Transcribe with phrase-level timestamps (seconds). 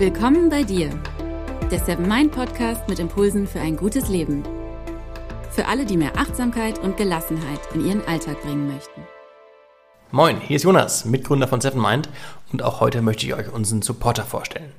[0.00, 0.88] Willkommen bei dir,
[1.70, 4.42] der Seven Mind Podcast mit Impulsen für ein gutes Leben.
[5.50, 9.02] Für alle, die mehr Achtsamkeit und Gelassenheit in ihren Alltag bringen möchten.
[10.10, 12.08] Moin, hier ist Jonas, Mitgründer von Seven Mind
[12.50, 14.72] und auch heute möchte ich euch unseren Supporter vorstellen.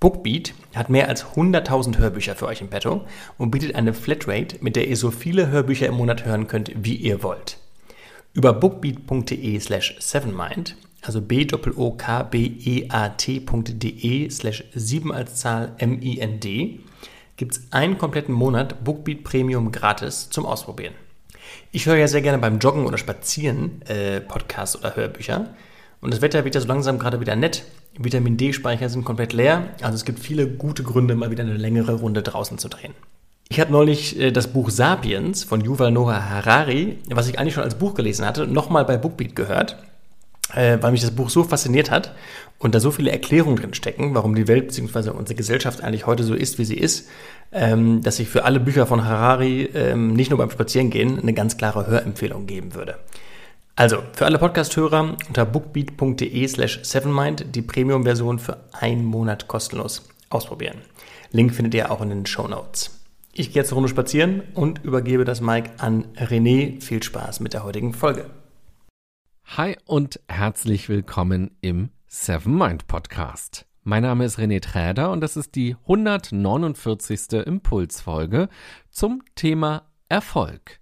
[0.00, 3.04] Bookbeat hat mehr als 100.000 Hörbücher für euch im Petto
[3.36, 6.96] und bietet eine Flatrate, mit der ihr so viele Hörbücher im Monat hören könnt, wie
[6.96, 7.58] ihr wollt.
[8.32, 10.74] Über bookbeat.de slash sevenmind
[11.08, 12.30] also b-o-k-b-e-a-t.de
[14.30, 16.80] slash 7 als Zahl M-I-N-D,
[17.36, 20.92] gibt es einen kompletten Monat Bookbeat Premium gratis zum Ausprobieren.
[21.72, 25.48] Ich höre ja sehr gerne beim Joggen oder Spazieren äh, Podcasts oder Hörbücher.
[26.02, 27.64] Und das Wetter wird ja so langsam gerade wieder nett.
[27.96, 29.70] Vitamin D-Speicher sind komplett leer.
[29.80, 32.92] Also es gibt viele gute Gründe, mal wieder eine längere Runde draußen zu drehen.
[33.48, 37.64] Ich habe neulich äh, das Buch Sapiens von Yuval Noah Harari, was ich eigentlich schon
[37.64, 39.78] als Buch gelesen hatte, nochmal bei Bookbeat gehört
[40.54, 42.14] äh, weil mich das Buch so fasziniert hat
[42.58, 45.10] und da so viele Erklärungen drin stecken, warum die Welt bzw.
[45.10, 47.08] unsere Gesellschaft eigentlich heute so ist, wie sie ist,
[47.52, 51.56] ähm, dass ich für alle Bücher von Harari ähm, nicht nur beim Spazierengehen eine ganz
[51.56, 52.96] klare Hörempfehlung geben würde.
[53.76, 60.78] Also, für alle Podcast-Hörer unter bookbeat.de slash sevenmind die Premium-Version für einen Monat kostenlos ausprobieren.
[61.30, 62.98] Link findet ihr auch in den Show Notes.
[63.32, 66.82] Ich gehe jetzt eine Runde spazieren und übergebe das Mic an René.
[66.82, 68.26] Viel Spaß mit der heutigen Folge.
[69.56, 73.66] Hi und herzlich willkommen im Seven Mind Podcast.
[73.82, 77.46] Mein Name ist René Träder und das ist die 149.
[77.46, 78.50] Impulsfolge
[78.90, 80.78] zum Thema Erfolg.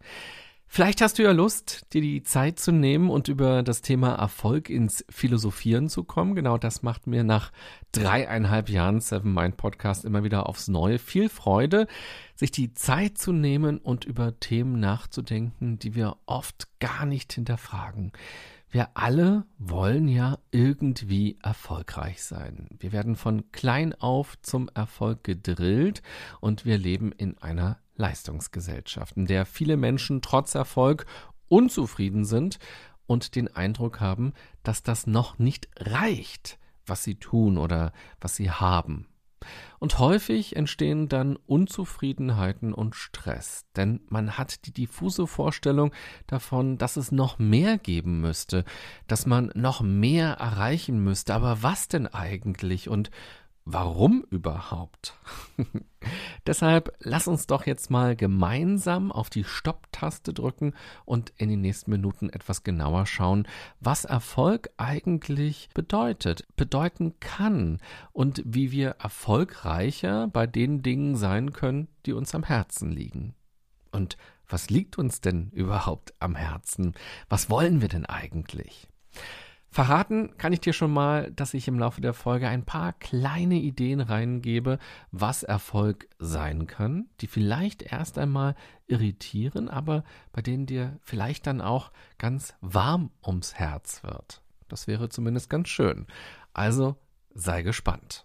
[0.67, 4.69] Vielleicht hast du ja Lust, dir die Zeit zu nehmen und über das Thema Erfolg
[4.69, 6.35] ins Philosophieren zu kommen.
[6.35, 7.53] Genau das macht mir nach
[7.93, 11.87] dreieinhalb Jahren Seven Mind Podcast immer wieder aufs Neue viel Freude,
[12.35, 18.13] sich die Zeit zu nehmen und über Themen nachzudenken, die wir oft gar nicht hinterfragen.
[18.77, 22.69] Wir alle wollen ja irgendwie erfolgreich sein.
[22.79, 26.03] Wir werden von klein auf zum Erfolg gedrillt
[26.43, 31.07] und wir leben in einer Leistungsgesellschaft, in der viele Menschen trotz Erfolg
[31.49, 32.59] unzufrieden sind
[33.07, 38.51] und den Eindruck haben, dass das noch nicht reicht, was sie tun oder was sie
[38.51, 39.09] haben.
[39.79, 45.93] Und häufig entstehen dann Unzufriedenheiten und Stress, denn man hat die diffuse Vorstellung
[46.27, 48.65] davon, dass es noch mehr geben müsste,
[49.07, 51.35] dass man noch mehr erreichen müsste.
[51.35, 53.11] Aber was denn eigentlich und
[53.69, 55.19] Warum überhaupt?
[56.47, 60.73] Deshalb lass uns doch jetzt mal gemeinsam auf die Stopp-Taste drücken
[61.05, 63.49] und in den nächsten Minuten etwas genauer schauen,
[63.81, 67.81] was Erfolg eigentlich bedeutet, bedeuten kann
[68.13, 73.35] und wie wir erfolgreicher bei den Dingen sein können, die uns am Herzen liegen.
[73.91, 74.17] Und
[74.49, 76.95] was liegt uns denn überhaupt am Herzen?
[77.29, 78.87] Was wollen wir denn eigentlich?
[79.71, 83.57] Verraten kann ich dir schon mal, dass ich im Laufe der Folge ein paar kleine
[83.57, 84.79] Ideen reingebe,
[85.11, 88.55] was Erfolg sein kann, die vielleicht erst einmal
[88.87, 94.41] irritieren, aber bei denen dir vielleicht dann auch ganz warm ums Herz wird.
[94.69, 96.07] Das wäre zumindest ganz schön.
[96.55, 96.97] Also
[97.35, 98.25] sei gespannt.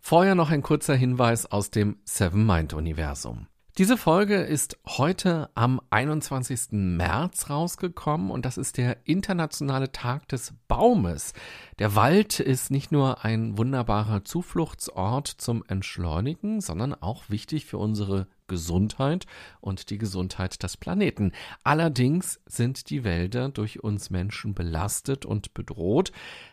[0.00, 3.46] Vorher noch ein kurzer Hinweis aus dem Seven Mind Universum.
[3.78, 6.72] Diese Folge ist heute am 21.
[6.72, 11.32] März rausgekommen und das ist der internationale Tag des Baumes.
[11.78, 18.26] Der Wald ist nicht nur ein wunderbarer Zufluchtsort zum Entschleunigen, sondern auch wichtig für unsere
[18.46, 19.24] Gesundheit
[19.62, 21.32] und die Gesundheit des Planeten.
[21.64, 26.12] Allerdings sind die Wälder durch uns Menschen belastet und bedroht,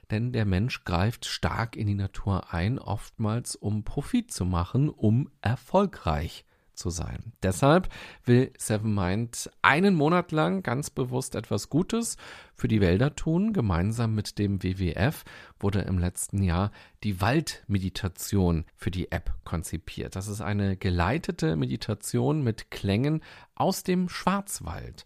[0.10, 5.30] denn der Mensch greift stark in die Natur ein, oftmals um Profit zu machen, um
[5.42, 6.46] erfolgreich
[6.80, 7.34] zu sein.
[7.44, 7.90] Deshalb
[8.26, 12.18] will Seven Mind einen Monat lang ganz bewusst etwas Gutes
[12.56, 13.54] für die Wälder tun.
[13.54, 15.24] Gemeinsam mit dem WWF
[15.60, 16.72] wurde im letzten Jahr
[17.04, 20.16] die Waldmeditation für die App konzipiert.
[20.16, 23.22] Das ist eine geleitete Meditation mit Klängen
[23.56, 25.06] aus dem Schwarzwald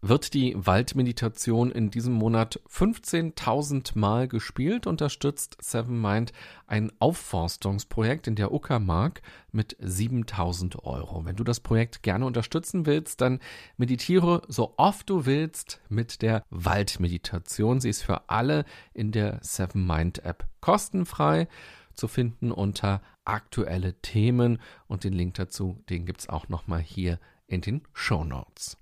[0.00, 6.32] wird die Waldmeditation in diesem Monat 15.000 Mal gespielt, unterstützt Seven Mind
[6.66, 11.24] ein Aufforstungsprojekt in der Uckermark mit 7.000 Euro.
[11.24, 13.40] Wenn du das Projekt gerne unterstützen willst, dann
[13.76, 17.80] meditiere so oft du willst mit der Waldmeditation.
[17.80, 21.48] Sie ist für alle in der Seven Mind App kostenfrei
[21.94, 27.18] zu finden unter aktuelle Themen und den Link dazu, den gibt es auch nochmal hier
[27.46, 28.76] in den Show Notes.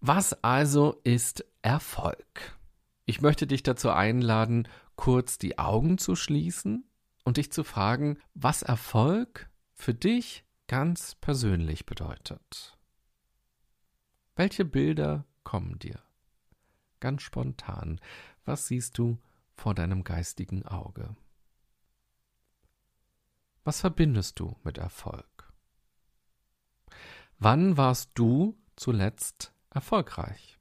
[0.00, 2.58] Was also ist Erfolg?
[3.06, 6.88] Ich möchte dich dazu einladen, kurz die Augen zu schließen
[7.24, 12.76] und dich zu fragen, was Erfolg für dich ganz persönlich bedeutet.
[14.34, 16.00] Welche Bilder kommen dir?
[17.00, 18.00] Ganz spontan.
[18.44, 19.18] Was siehst du
[19.54, 21.16] vor deinem geistigen Auge?
[23.64, 25.52] Was verbindest du mit Erfolg?
[27.38, 30.58] Wann warst du zuletzt erfolgreich?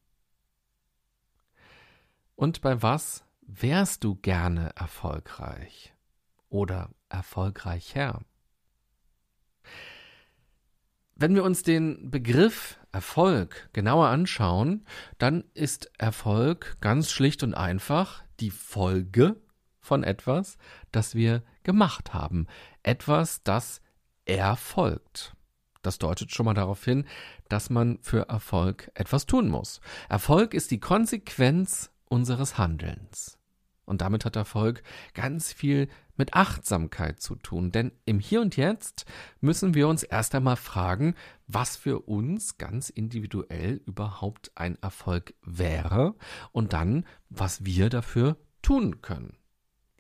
[2.36, 5.94] Und bei was wärst du gerne erfolgreich
[6.50, 8.22] oder erfolgreicher?
[11.16, 14.86] Wenn wir uns den Begriff Erfolg genauer anschauen,
[15.18, 19.42] dann ist Erfolg ganz schlicht und einfach die Folge
[19.80, 20.58] von etwas,
[20.92, 22.48] das wir gemacht haben.
[22.84, 23.82] Etwas, das
[24.26, 25.35] erfolgt.
[25.86, 27.06] Das deutet schon mal darauf hin,
[27.50, 29.82] dass man für Erfolg etwas tun muss.
[30.10, 33.38] Erfolg ist die Konsequenz unseres Handelns.
[33.86, 34.82] Und damit hat Erfolg
[35.14, 35.88] ganz viel
[36.18, 37.72] mit Achtsamkeit zu tun.
[37.72, 39.06] Denn im Hier und Jetzt
[39.42, 41.14] müssen wir uns erst einmal fragen,
[41.48, 46.16] was für uns ganz individuell überhaupt ein Erfolg wäre
[46.52, 49.38] und dann, was wir dafür tun können.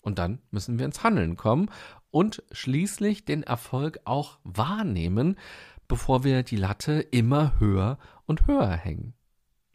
[0.02, 1.70] Und dann müssen wir ins Handeln kommen
[2.12, 5.38] und schließlich den Erfolg auch wahrnehmen,
[5.88, 9.14] bevor wir die Latte immer höher und höher hängen.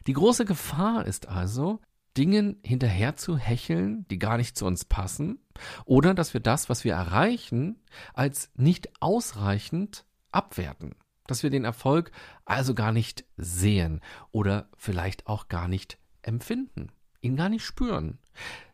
[0.07, 1.79] Die große Gefahr ist also,
[2.17, 5.39] Dingen hinterher zu hecheln, die gar nicht zu uns passen,
[5.85, 7.81] oder dass wir das, was wir erreichen,
[8.13, 10.95] als nicht ausreichend abwerten,
[11.27, 12.11] dass wir den Erfolg
[12.45, 16.91] also gar nicht sehen oder vielleicht auch gar nicht empfinden,
[17.21, 18.19] ihn gar nicht spüren.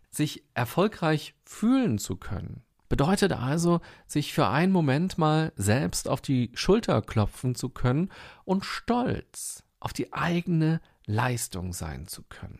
[0.09, 6.51] Sich erfolgreich fühlen zu können, bedeutet also, sich für einen Moment mal selbst auf die
[6.53, 8.09] Schulter klopfen zu können
[8.45, 12.59] und stolz auf die eigene Leistung sein zu können.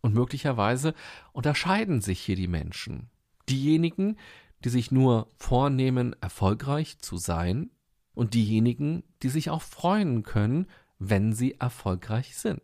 [0.00, 0.94] Und möglicherweise
[1.32, 3.10] unterscheiden sich hier die Menschen.
[3.48, 4.16] Diejenigen,
[4.64, 7.70] die sich nur vornehmen, erfolgreich zu sein,
[8.16, 10.66] und diejenigen, die sich auch freuen können,
[10.98, 12.62] wenn sie erfolgreich sind.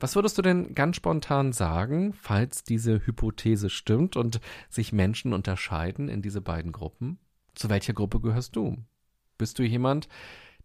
[0.00, 6.08] Was würdest du denn ganz spontan sagen, falls diese Hypothese stimmt und sich Menschen unterscheiden
[6.08, 7.18] in diese beiden Gruppen?
[7.54, 8.78] Zu welcher Gruppe gehörst du?
[9.36, 10.08] Bist du jemand,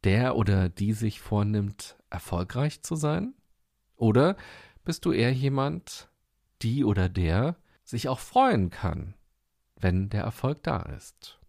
[0.05, 3.33] der oder die sich vornimmt, erfolgreich zu sein?
[3.97, 4.37] Oder
[4.85, 6.09] bist du eher jemand,
[6.61, 9.15] die oder der sich auch freuen kann,
[9.75, 11.39] wenn der Erfolg da ist.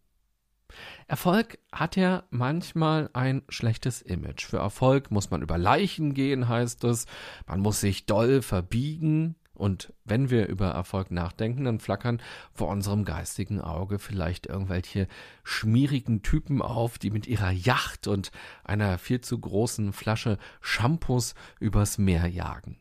[1.06, 4.44] Erfolg hat ja manchmal ein schlechtes Image.
[4.44, 7.06] Für Erfolg muss man über Leichen gehen, heißt es.
[7.46, 9.37] Man muss sich doll verbiegen.
[9.55, 12.20] Und wenn wir über Erfolg nachdenken, dann flackern
[12.52, 15.08] vor unserem geistigen Auge vielleicht irgendwelche
[15.44, 18.31] schmierigen Typen auf, die mit ihrer Yacht und
[18.64, 22.79] einer viel zu großen Flasche Shampoos übers Meer jagen.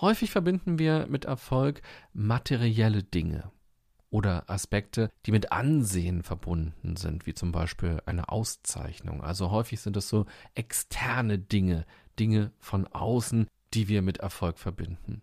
[0.00, 1.80] Häufig verbinden wir mit Erfolg
[2.12, 3.50] materielle Dinge
[4.16, 9.22] oder Aspekte, die mit Ansehen verbunden sind, wie zum Beispiel eine Auszeichnung.
[9.22, 10.24] Also häufig sind es so
[10.54, 11.84] externe Dinge,
[12.18, 15.20] Dinge von außen, die wir mit Erfolg verbinden.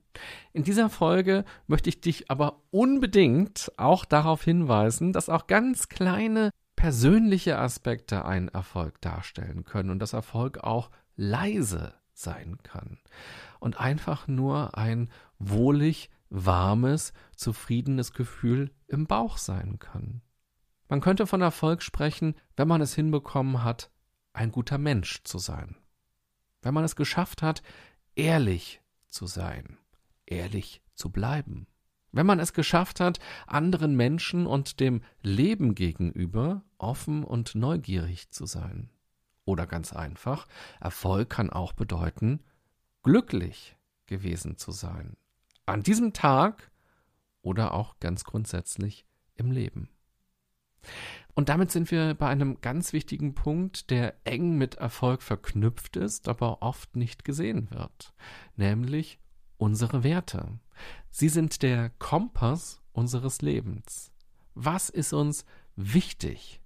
[0.52, 6.52] In dieser Folge möchte ich dich aber unbedingt auch darauf hinweisen, dass auch ganz kleine
[6.76, 13.00] persönliche Aspekte einen Erfolg darstellen können und dass Erfolg auch leise sein kann
[13.60, 15.10] und einfach nur ein
[15.40, 20.22] wohlig, warmes, zufriedenes Gefühl im Bauch sein kann.
[20.88, 23.90] Man könnte von Erfolg sprechen, wenn man es hinbekommen hat,
[24.32, 25.76] ein guter Mensch zu sein.
[26.62, 27.62] Wenn man es geschafft hat,
[28.16, 29.78] ehrlich zu sein,
[30.26, 31.68] ehrlich zu bleiben.
[32.12, 38.46] Wenn man es geschafft hat, anderen Menschen und dem Leben gegenüber offen und neugierig zu
[38.46, 38.92] sein.
[39.46, 40.48] Oder ganz einfach,
[40.80, 42.44] Erfolg kann auch bedeuten,
[43.02, 45.18] glücklich gewesen zu sein.
[45.66, 46.72] An diesem Tag
[47.44, 49.90] oder auch ganz grundsätzlich im Leben.
[51.36, 56.28] Und damit sind wir bei einem ganz wichtigen Punkt, der eng mit Erfolg verknüpft ist,
[56.28, 58.14] aber oft nicht gesehen wird,
[58.56, 59.20] nämlich
[59.58, 60.60] unsere Werte.
[61.10, 64.12] Sie sind der Kompass unseres Lebens.
[64.56, 65.46] Was ist uns
[65.76, 66.62] wichtig?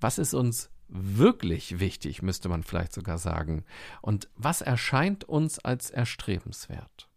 [0.00, 3.64] Was ist uns wirklich wichtig, müsste man vielleicht sogar sagen.
[4.02, 7.09] Und was erscheint uns als erstrebenswert?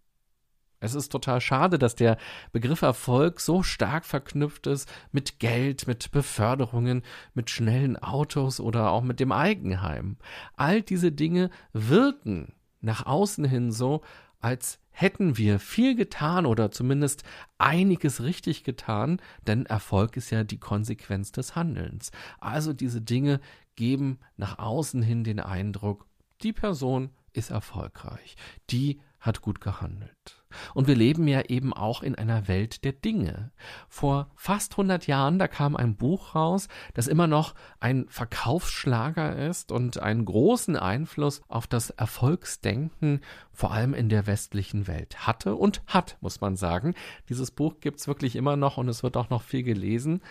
[0.84, 2.18] Es ist total schade, dass der
[2.52, 9.02] Begriff Erfolg so stark verknüpft ist mit Geld, mit Beförderungen, mit schnellen Autos oder auch
[9.02, 10.18] mit dem Eigenheim.
[10.58, 14.02] All diese Dinge wirken nach außen hin so,
[14.42, 17.24] als hätten wir viel getan oder zumindest
[17.58, 22.12] einiges richtig getan, denn Erfolg ist ja die Konsequenz des Handelns.
[22.42, 23.40] Also diese Dinge
[23.78, 26.08] geben nach außen hin den Eindruck,
[26.42, 28.36] die Person ist erfolgreich,
[28.70, 30.43] die hat gut gehandelt.
[30.74, 33.52] Und wir leben ja eben auch in einer Welt der Dinge.
[33.88, 39.72] Vor fast 100 Jahren, da kam ein Buch raus, das immer noch ein Verkaufsschlager ist
[39.72, 45.82] und einen großen Einfluss auf das Erfolgsdenken, vor allem in der westlichen Welt hatte und
[45.88, 46.96] hat, muss man sagen.
[47.30, 50.22] Dieses Buch gibt's wirklich immer noch und es wird auch noch viel gelesen,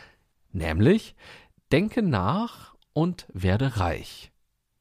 [0.52, 1.14] nämlich
[1.72, 4.32] Denke nach und werde reich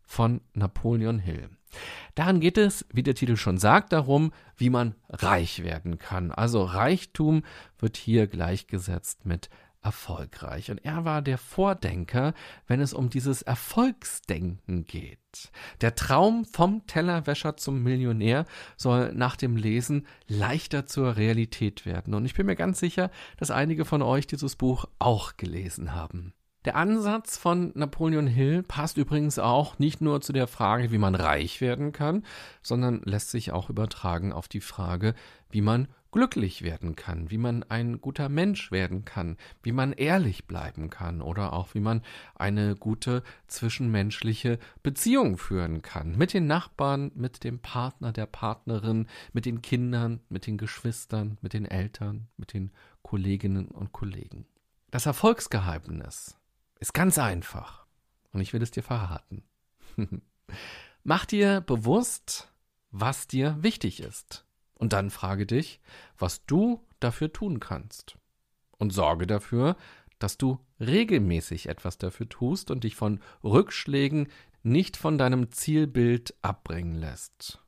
[0.01, 1.49] von Napoleon Hill.
[2.15, 6.31] Daran geht es, wie der Titel schon sagt, darum, wie man reich werden kann.
[6.31, 7.43] Also Reichtum
[7.79, 9.49] wird hier gleichgesetzt mit
[9.81, 10.69] erfolgreich.
[10.69, 12.33] Und er war der Vordenker,
[12.67, 15.51] wenn es um dieses Erfolgsdenken geht.
[15.81, 18.45] Der Traum vom Tellerwäscher zum Millionär
[18.77, 22.13] soll nach dem Lesen leichter zur Realität werden.
[22.13, 26.33] Und ich bin mir ganz sicher, dass einige von euch dieses Buch auch gelesen haben.
[26.63, 31.15] Der Ansatz von Napoleon Hill passt übrigens auch nicht nur zu der Frage, wie man
[31.15, 32.23] reich werden kann,
[32.61, 35.15] sondern lässt sich auch übertragen auf die Frage,
[35.49, 40.45] wie man glücklich werden kann, wie man ein guter Mensch werden kann, wie man ehrlich
[40.45, 42.03] bleiben kann oder auch wie man
[42.35, 46.15] eine gute zwischenmenschliche Beziehung führen kann.
[46.15, 51.53] Mit den Nachbarn, mit dem Partner, der Partnerin, mit den Kindern, mit den Geschwistern, mit
[51.53, 52.69] den Eltern, mit den
[53.01, 54.45] Kolleginnen und Kollegen.
[54.91, 56.37] Das Erfolgsgeheimnis
[56.81, 57.85] ist ganz einfach.
[58.33, 59.43] Und ich will es dir verraten.
[61.03, 62.51] Mach dir bewusst,
[62.89, 64.45] was dir wichtig ist.
[64.73, 65.79] Und dann frage dich,
[66.17, 68.17] was du dafür tun kannst.
[68.77, 69.77] Und sorge dafür,
[70.17, 74.27] dass du regelmäßig etwas dafür tust und dich von Rückschlägen
[74.63, 77.59] nicht von deinem Zielbild abbringen lässt.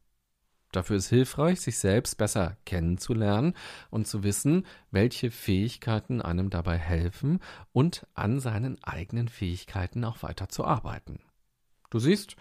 [0.74, 3.54] Dafür ist hilfreich, sich selbst besser kennenzulernen
[3.92, 7.40] und zu wissen, welche Fähigkeiten einem dabei helfen
[7.72, 11.20] und an seinen eigenen Fähigkeiten auch weiter zu arbeiten.
[11.92, 12.36] Du siehst,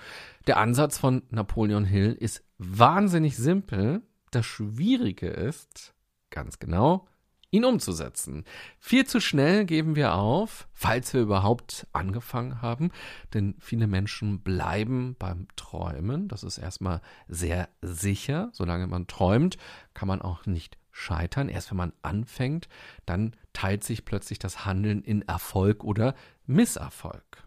[0.47, 4.01] der Ansatz von Napoleon Hill ist wahnsinnig simpel.
[4.31, 5.93] Das Schwierige ist,
[6.31, 7.07] ganz genau,
[7.53, 8.45] ihn umzusetzen.
[8.81, 12.91] Viel zu schnell geben wir auf, falls wir überhaupt angefangen haben,
[13.35, 16.29] denn viele Menschen bleiben beim Träumen.
[16.29, 18.49] Das ist erstmal sehr sicher.
[18.53, 19.59] Solange man träumt,
[19.95, 21.51] kann man auch nicht scheitern.
[21.51, 22.69] Erst wenn man anfängt,
[23.05, 26.15] dann teilt sich plötzlich das Handeln in Erfolg oder
[26.47, 27.47] Misserfolg.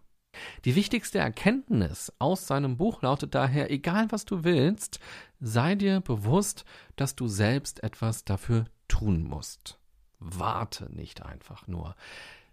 [0.66, 5.00] Die wichtigste Erkenntnis aus seinem Buch lautet daher, egal was du willst,
[5.40, 9.80] sei dir bewusst, dass du selbst etwas dafür tun musst.
[10.20, 11.96] Warte nicht einfach nur.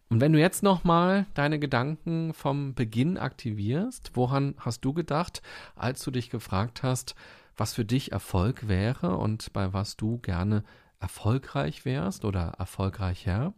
[0.08, 5.40] Und wenn du jetzt nochmal deine Gedanken vom Beginn aktivierst, woran hast du gedacht,
[5.74, 7.14] als du dich gefragt hast,
[7.56, 10.64] was für dich Erfolg wäre und bei was du gerne
[11.00, 13.54] erfolgreich wärst oder erfolgreicher?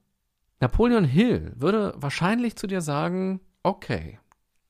[0.60, 4.18] Napoleon Hill würde wahrscheinlich zu dir sagen, okay,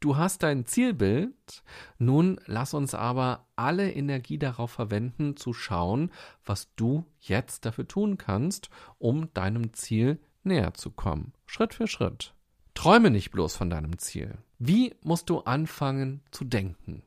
[0.04, 1.62] du hast dein Zielbild,
[1.98, 6.10] nun lass uns aber alle Energie darauf verwenden, zu schauen,
[6.44, 8.68] was du jetzt dafür tun kannst,
[8.98, 11.32] um deinem Ziel näher zu kommen.
[11.46, 12.34] Schritt für Schritt.
[12.74, 14.36] Träume nicht bloß von deinem Ziel.
[14.58, 17.02] Wie musst du anfangen zu denken?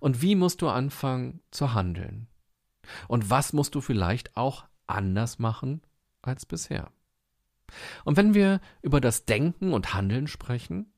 [0.00, 2.26] Und wie musst du anfangen zu handeln?
[3.06, 5.82] Und was musst du vielleicht auch anders machen
[6.22, 6.90] als bisher?
[8.04, 10.92] Und wenn wir über das Denken und Handeln sprechen,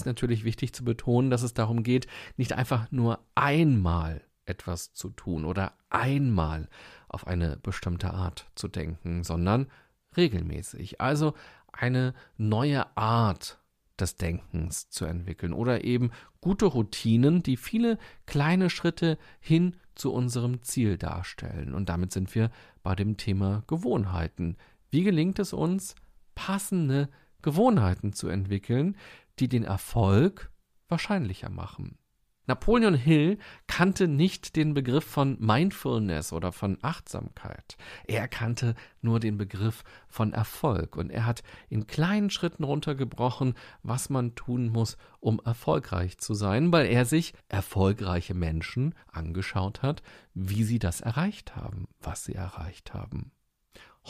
[0.00, 5.08] ist natürlich wichtig zu betonen, dass es darum geht, nicht einfach nur einmal etwas zu
[5.08, 6.68] tun oder einmal
[7.08, 9.68] auf eine bestimmte Art zu denken, sondern
[10.16, 11.00] regelmäßig.
[11.00, 11.34] Also
[11.72, 13.58] eine neue Art
[13.98, 16.10] des Denkens zu entwickeln oder eben
[16.40, 21.72] gute Routinen, die viele kleine Schritte hin zu unserem Ziel darstellen.
[21.72, 22.50] Und damit sind wir
[22.82, 24.56] bei dem Thema Gewohnheiten.
[24.90, 25.94] Wie gelingt es uns,
[26.34, 27.08] passende
[27.42, 28.96] Gewohnheiten zu entwickeln,
[29.38, 30.50] die den Erfolg
[30.88, 31.98] wahrscheinlicher machen.
[32.46, 37.76] Napoleon Hill kannte nicht den Begriff von Mindfulness oder von Achtsamkeit.
[38.06, 44.10] Er kannte nur den Begriff von Erfolg und er hat in kleinen Schritten runtergebrochen, was
[44.10, 50.02] man tun muss, um erfolgreich zu sein, weil er sich erfolgreiche Menschen angeschaut hat,
[50.34, 53.32] wie sie das erreicht haben, was sie erreicht haben.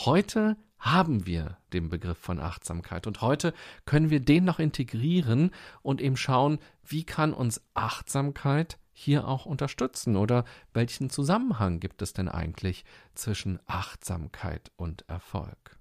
[0.04, 3.54] Heute haben wir den Begriff von Achtsamkeit und heute
[3.86, 10.16] können wir den noch integrieren und eben schauen, wie kann uns Achtsamkeit hier auch unterstützen
[10.16, 12.84] oder welchen Zusammenhang gibt es denn eigentlich
[13.14, 15.78] zwischen Achtsamkeit und Erfolg?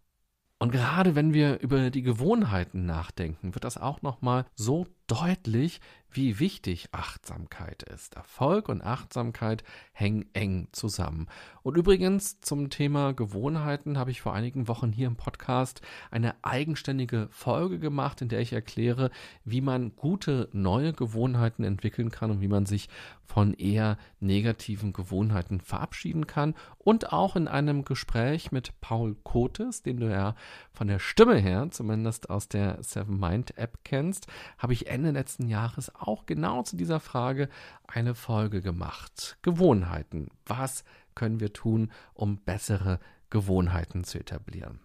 [0.60, 5.82] Und gerade wenn wir über die Gewohnheiten nachdenken, wird das auch nochmal so deutlich,
[6.16, 8.16] wie wichtig Achtsamkeit ist.
[8.16, 11.28] Erfolg und Achtsamkeit hängen eng zusammen.
[11.62, 15.82] Und übrigens zum Thema Gewohnheiten habe ich vor einigen Wochen hier im Podcast
[16.12, 19.12] eine eigenständige Folge gemacht, in der ich erkläre,
[19.44, 22.88] wie man gute neue Gewohnheiten entwickeln kann und wie man sich
[23.26, 26.54] von eher negativen Gewohnheiten verabschieden kann.
[26.78, 30.36] Und auch in einem Gespräch mit Paul Kotes, den du ja
[30.72, 35.48] von der Stimme her, zumindest aus der Seven Mind App kennst, habe ich Ende letzten
[35.50, 37.50] Jahres auch genau zu dieser Frage
[37.86, 39.38] eine Folge gemacht.
[39.42, 40.30] Gewohnheiten.
[40.46, 40.86] Was
[41.16, 43.00] können wir tun, um bessere
[43.30, 44.80] Gewohnheiten zu etablieren?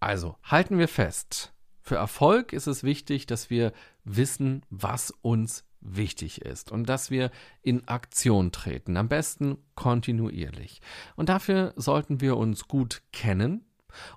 [0.00, 1.54] Also halten wir fest.
[1.80, 3.72] Für Erfolg ist es wichtig, dass wir
[4.04, 7.30] wissen, was uns wichtig ist und dass wir
[7.62, 10.82] in Aktion treten, am besten kontinuierlich.
[11.16, 13.64] Und dafür sollten wir uns gut kennen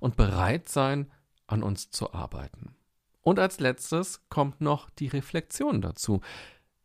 [0.02, 1.10] und bereit sein,
[1.46, 2.77] an uns zu arbeiten.
[3.28, 6.22] Und als letztes kommt noch die Reflexion dazu.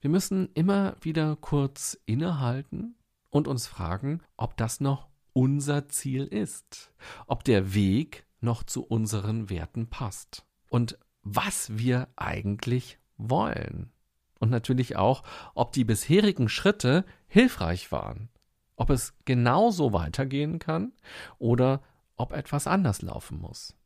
[0.00, 2.96] Wir müssen immer wieder kurz innehalten
[3.30, 6.92] und uns fragen, ob das noch unser Ziel ist,
[7.28, 13.92] ob der Weg noch zu unseren Werten passt und was wir eigentlich wollen.
[14.40, 15.22] Und natürlich auch,
[15.54, 18.30] ob die bisherigen Schritte hilfreich waren,
[18.75, 20.90] ob es genauso weitergehen kann
[21.38, 21.84] oder
[22.16, 23.76] ob etwas anders laufen muss.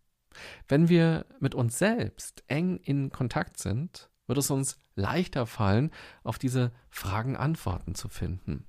[0.68, 5.90] Wenn wir mit uns selbst eng in Kontakt sind, wird es uns leichter fallen,
[6.24, 8.66] auf diese Fragen Antworten zu finden.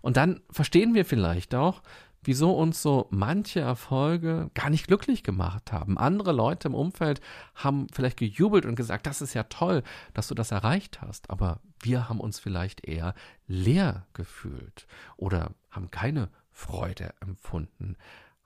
[0.00, 1.82] Und dann verstehen wir vielleicht auch,
[2.22, 5.98] wieso uns so manche Erfolge gar nicht glücklich gemacht haben.
[5.98, 7.20] Andere Leute im Umfeld
[7.54, 9.82] haben vielleicht gejubelt und gesagt, das ist ja toll,
[10.14, 13.14] dass du das erreicht hast, aber wir haben uns vielleicht eher
[13.46, 17.96] leer gefühlt oder haben keine Freude empfunden,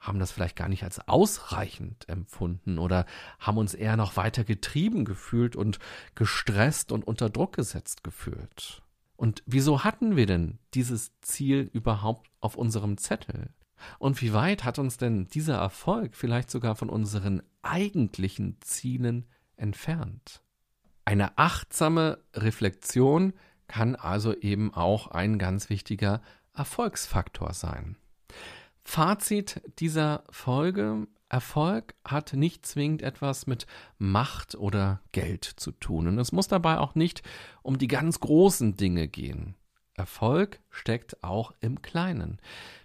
[0.03, 3.07] haben das vielleicht gar nicht als ausreichend empfunden oder
[3.39, 5.79] haben uns eher noch weiter getrieben gefühlt und
[6.17, 8.83] gestresst und unter Druck gesetzt gefühlt.
[9.17, 13.55] Und wieso hatten wir denn dieses Ziel überhaupt auf unserem Zettel?
[14.01, 20.43] Und wie weit hat uns denn dieser Erfolg vielleicht sogar von unseren eigentlichen Zielen entfernt?
[21.05, 23.35] Eine achtsame Reflexion
[23.69, 26.23] kann also eben auch ein ganz wichtiger
[26.55, 27.97] Erfolgsfaktor sein.
[28.85, 31.07] Fazit dieser Folge.
[31.29, 36.07] Erfolg hat nicht zwingend etwas mit Macht oder Geld zu tun.
[36.07, 37.23] Und es muss dabei auch nicht
[37.63, 39.55] um die ganz großen Dinge gehen.
[39.95, 42.39] Erfolg steckt auch im Kleinen.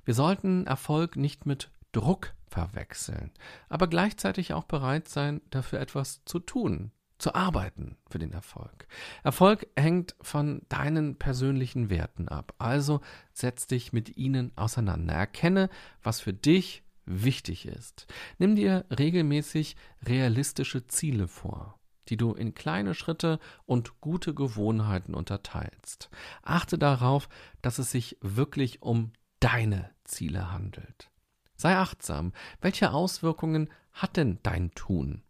[0.06, 3.32] Wir sollten Erfolg nicht mit Druck verwechseln,
[3.70, 8.88] aber gleichzeitig auch bereit sein, dafür etwas zu tun, zu arbeiten für den Erfolg.
[9.24, 12.54] Erfolg hängt von deinen persönlichen Werten ab.
[12.58, 13.02] Also
[13.34, 15.14] setz dich mit ihnen auseinander.
[15.14, 15.70] Erkenne,
[16.04, 18.06] was für dich wichtig ist.
[18.38, 26.10] Nimm dir regelmäßig realistische Ziele vor, die du in kleine Schritte und gute Gewohnheiten unterteilst.
[26.44, 27.30] Achte darauf,
[27.62, 31.10] dass es sich wirklich um deine Ziele handelt.
[31.56, 32.34] Sei achtsam.
[32.62, 35.24] Welche Auswirkungen hat denn dein Tun?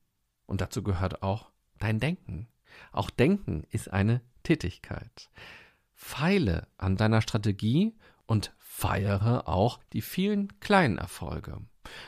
[0.45, 2.47] Und dazu gehört auch dein Denken.
[2.91, 5.29] Auch Denken ist eine Tätigkeit.
[5.93, 11.61] Feile an deiner Strategie und feiere auch die vielen kleinen Erfolge.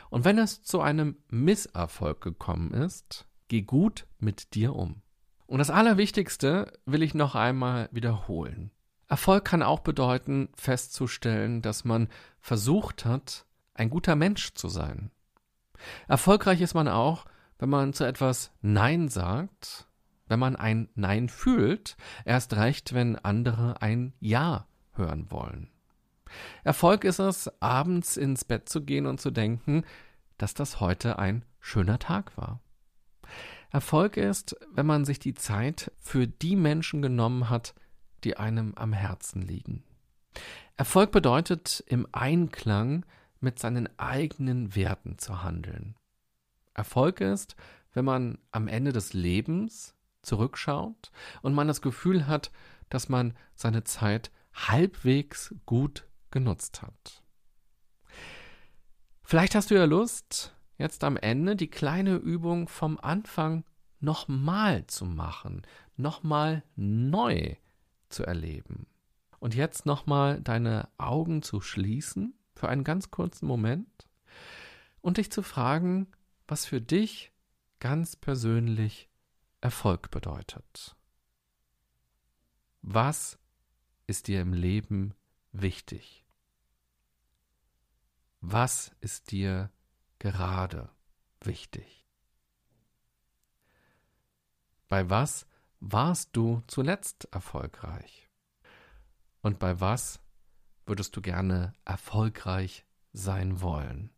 [0.10, 5.02] Und wenn es zu einem Misserfolg gekommen ist, geh gut mit dir um.
[5.48, 8.72] Und das Allerwichtigste will ich noch einmal wiederholen.
[9.08, 15.10] Erfolg kann auch bedeuten, festzustellen, dass man versucht hat, ein guter Mensch zu sein.
[16.08, 17.26] Erfolgreich ist man auch,
[17.60, 19.88] wenn man zu etwas Nein sagt,
[20.28, 25.70] wenn man ein Nein fühlt, erst recht, wenn andere ein Ja hören wollen.
[26.64, 29.84] Erfolg ist es, abends ins Bett zu gehen und zu denken,
[30.38, 32.62] dass das heute ein schöner Tag war.
[33.72, 37.76] Erfolg ist, wenn man sich die Zeit für die Menschen genommen hat,
[38.24, 39.84] die einem am Herzen liegen.
[40.76, 43.06] Erfolg bedeutet, im Einklang
[43.40, 45.96] mit seinen eigenen Werten zu handeln.
[46.80, 47.58] Erfolg ist,
[47.94, 51.12] wenn man am Ende des Lebens zurückschaut
[51.42, 52.52] und man das Gefühl hat,
[52.88, 57.22] dass man seine Zeit halbwegs gut genutzt hat.
[59.24, 63.66] Vielleicht hast du ja Lust, jetzt am Ende die kleine Übung vom Anfang
[64.00, 65.64] nochmal zu machen,
[65.98, 67.56] nochmal neu
[68.08, 68.88] zu erleben.
[69.40, 74.08] Und jetzt nochmal deine Augen zu schließen für einen ganz kurzen Moment
[75.02, 76.08] und dich zu fragen,
[76.50, 77.32] was für dich
[77.80, 79.10] ganz persönlich
[79.62, 80.96] Erfolg bedeutet.
[82.82, 83.38] Was
[84.08, 85.14] ist dir im Leben
[85.52, 86.26] wichtig?
[88.42, 89.70] Was ist dir
[90.18, 90.90] gerade
[91.42, 92.08] wichtig?
[94.88, 95.46] Bei was
[95.80, 98.30] warst du zuletzt erfolgreich?
[99.42, 100.20] Und bei was
[100.86, 104.12] würdest du gerne erfolgreich sein wollen?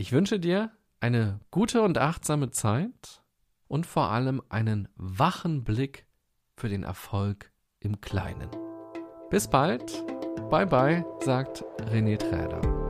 [0.00, 3.24] Ich wünsche dir eine gute und achtsame Zeit
[3.66, 6.06] und vor allem einen wachen Blick
[6.54, 8.48] für den Erfolg im Kleinen.
[9.28, 10.04] Bis bald,
[10.50, 12.87] bye bye, sagt René Träder.